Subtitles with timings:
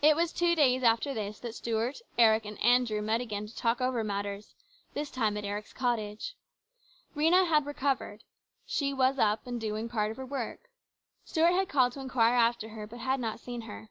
[0.00, 3.82] It was two days after this that Stuart, Eric, and Andrew met again to talk
[3.82, 4.54] over matters,
[4.94, 6.34] this time at Eric's cottage.
[7.14, 8.24] Rhena had recovered.
[8.64, 10.60] She was up, and doing part of her work.
[11.26, 13.90] Stuart had called to inquire after her, but had not seen her.